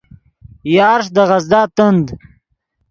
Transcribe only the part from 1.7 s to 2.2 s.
تند